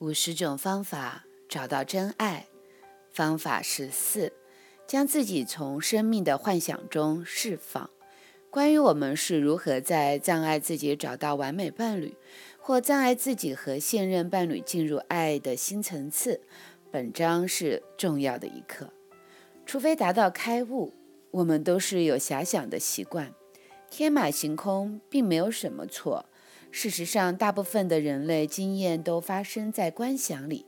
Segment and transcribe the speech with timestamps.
[0.00, 2.46] 五十种方法找到真爱。
[3.10, 4.32] 方法十四：
[4.86, 7.90] 将自己从生命的幻想中释放。
[8.48, 12.14] 关于我们是如何在障碍自己找到完美伴侣，
[12.60, 16.40] 或障碍自己和现任伴侣进入爱的新层次，
[16.92, 18.92] 本章是重要的一课。
[19.66, 20.94] 除非达到开悟，
[21.32, 23.34] 我们都是有遐想的习惯。
[23.90, 26.26] 天马行空并没有什么错。
[26.70, 30.66] 事实上，大部分的人类经验都发生在观想里。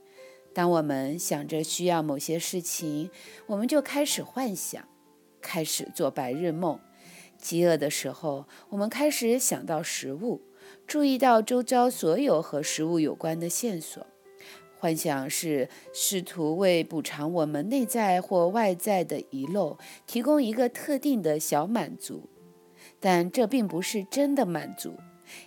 [0.53, 3.11] 当我们想着需要某些事情，
[3.47, 4.89] 我们就开始幻想，
[5.41, 6.81] 开始做白日梦。
[7.39, 10.43] 饥饿的时候，我们开始想到食物，
[10.87, 14.07] 注意到周遭所有和食物有关的线索。
[14.79, 22.29] 幻想是试图为补偿我们内在或外在的遗漏，提供一个特定的小满足，
[22.99, 24.97] 但这并不是真的满足。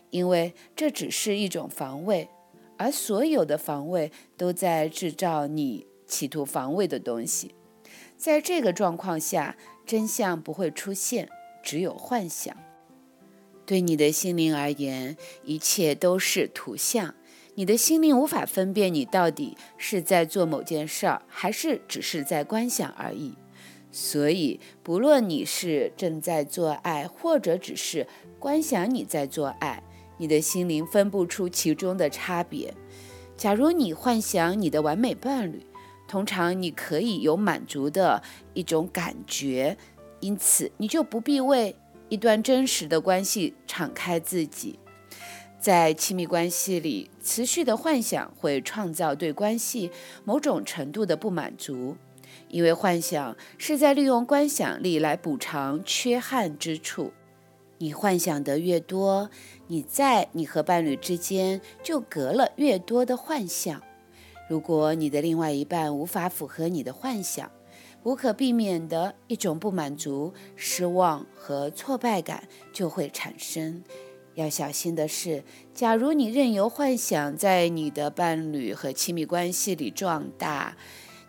[0.09, 2.29] 因为这只是一种防卫，
[2.77, 7.53] 而所有的防卫都在制造你企图防卫的东西。
[8.17, 11.29] 在这个状况下，真相不会出现，
[11.61, 12.55] 只有幻想。
[13.65, 17.15] 对你的心灵而言，一切都是图像。
[17.55, 23.35] 你的心灵无法分辨你到底是在做某件事儿，还是只是在观想而已。
[23.95, 28.07] 所以，不论你是正在做爱，或者只是
[28.39, 29.83] 观想你在做爱，
[30.17, 32.73] 你的心灵分不出其中的差别。
[33.37, 35.63] 假如你幻想你的完美伴侣，
[36.07, 38.23] 通常你可以有满足的
[38.55, 39.77] 一种感觉，
[40.21, 41.75] 因此你就不必为
[42.09, 44.79] 一段真实的关系敞开自己。
[45.59, 49.91] 在亲密关系里，持续的幻想会创造对关系
[50.25, 51.95] 某种程度的不满足。
[52.49, 57.11] 因为幻想是在利用观想力来补偿缺憾之处，
[57.79, 59.29] 你幻想得越多，
[59.67, 63.81] 你在你和伴侣之间就隔了越多的幻想。
[64.49, 67.49] 如果你的另外一半无法符合你的幻想，
[68.03, 73.83] 无可避免的一种不满足、失望和挫败感就会产生。
[74.35, 80.75] 要小心的是，假如你任由幻想在你的伴侣和亲密关系里壮大，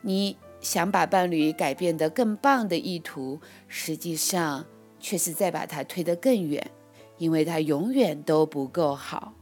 [0.02, 0.36] 你。
[0.64, 3.38] 想把伴侣改变得更棒的意图，
[3.68, 4.64] 实际上
[4.98, 6.70] 却是在把他推得更远，
[7.18, 9.34] 因为他永远都不够好。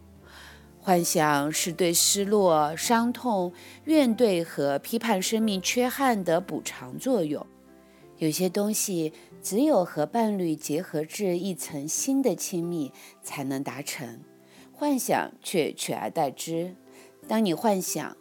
[0.80, 3.52] 幻想是对失落、伤痛、
[3.84, 7.46] 怨怼和批判生命缺憾的补偿作用。
[8.18, 14.20] 有些东西只有和伴侣结合至一层新的亲密才能达成，
[14.72, 16.74] 幻想却取而代之。
[17.28, 18.16] 当你幻想，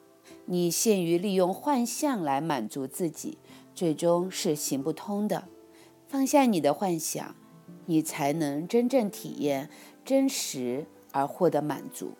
[0.51, 3.37] 你限于利用幻象来满足自己，
[3.73, 5.45] 最终是行不通的。
[6.09, 7.33] 放下你的幻想，
[7.85, 9.69] 你才能真正体验
[10.03, 12.11] 真实而获得满足。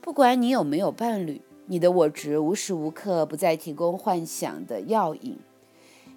[0.00, 5.38] 不管你有没有伴侣，你的我执无时无刻不在提供幻想的药引。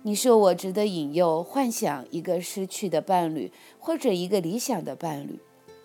[0.02, 5.40] 你受我执的引诱，幻想一个失去的伴侣或者一个理想的伴侣，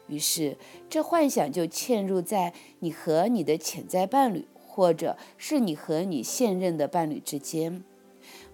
[0.07, 0.57] 于是
[0.89, 4.47] 这幻想就嵌入在你和你的潜在伴侣。
[4.77, 7.83] 或者是你和你现任的伴侣之间，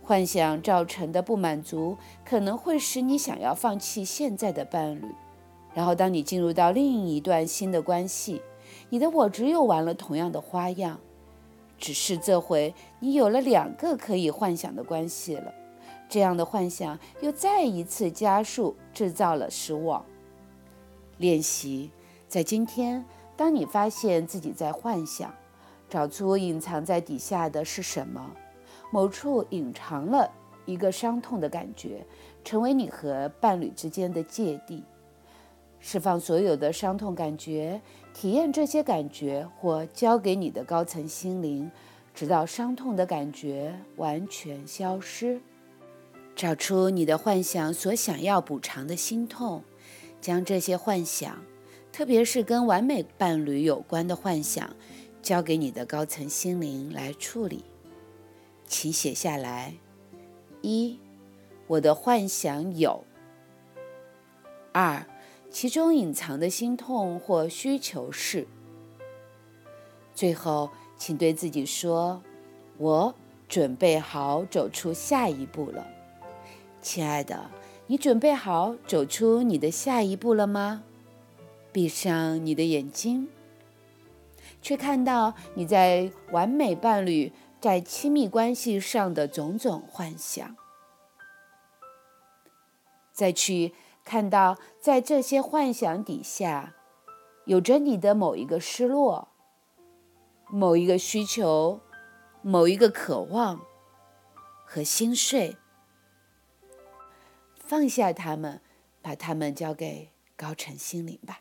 [0.00, 5.05] 幻想造成的不满足，可能会使你想要放弃现在的伴侣。
[5.75, 8.41] 然后，当你进入到另一段新的关系，
[8.91, 11.00] 你的我只有玩了同样的花样，
[11.77, 15.53] 只是这回你有了两个可以幻想的关系了。
[16.09, 20.04] 这样的幻想又再一次加速制造了失望。
[21.19, 21.91] 练习
[22.28, 23.04] 在今天，
[23.37, 25.34] 当你发现自己在幻想。
[25.92, 28.34] 找出隐藏在底下的是什么？
[28.91, 30.32] 某处隐藏了
[30.64, 32.03] 一个伤痛的感觉，
[32.42, 34.82] 成为你和伴侣之间的芥蒂。
[35.80, 37.78] 释放所有的伤痛感觉，
[38.14, 41.70] 体验这些感觉，或交给你的高层心灵，
[42.14, 45.42] 直到伤痛的感觉完全消失。
[46.34, 49.62] 找出你的幻想所想要补偿的心痛，
[50.22, 51.36] 将这些幻想，
[51.92, 54.74] 特别是跟完美伴侣有关的幻想。
[55.22, 57.65] 交给你的高层心灵来处理，
[58.66, 59.74] 请写下来。
[60.63, 60.98] 一，
[61.69, 63.04] 我的幻想有。
[64.72, 65.07] 二，
[65.48, 68.48] 其中隐藏的心痛或需求是。
[70.15, 72.22] 最后，请对自己说
[72.78, 73.15] ：“我
[73.48, 75.86] 准备好走出下一步了。”
[76.83, 77.51] 亲爱的，
[77.86, 80.83] 你准备好走出你的下一步了吗？
[81.71, 83.28] 闭上你的眼睛。
[84.62, 90.56] 却看到你在完美伴侣在亲密关系上的种种幻想，
[93.12, 93.74] 再去
[94.04, 96.74] 看到在这些幻想底下，
[97.44, 99.28] 有着你的某一个失落，
[100.48, 101.80] 某一个需求、
[102.41, 103.60] 某一个渴望
[104.64, 105.56] 和心碎，
[107.56, 108.60] 放下他们，
[109.00, 111.41] 把他们交给高层心灵吧。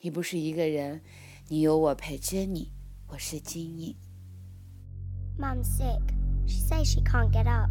[0.00, 1.02] 你不是一个人，
[1.49, 2.71] 你有我陪着你。
[3.07, 3.95] 我是金颖。
[5.37, 6.01] Mum's sick.
[6.47, 7.69] She says she can't get up.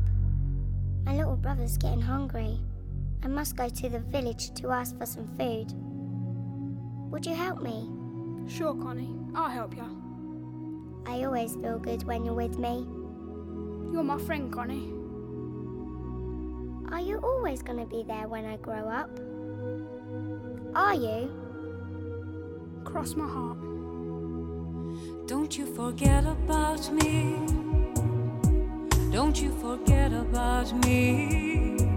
[1.05, 2.61] My little brother's getting hungry.
[3.23, 5.73] I must go to the village to ask for some food.
[7.11, 7.89] Would you help me?
[8.49, 9.17] Sure, Connie.
[9.35, 9.85] I'll help you.
[11.07, 12.87] I always feel good when you're with me.
[13.93, 14.93] You're my friend, Connie.
[16.93, 19.11] Are you always going to be there when I grow up?
[20.75, 21.31] Are you?
[22.84, 23.58] Cross my heart.
[25.28, 27.36] Don't you forget about me.
[29.12, 31.89] Don't you forget about me.